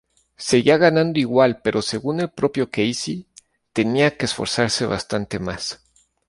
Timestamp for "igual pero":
1.19-1.83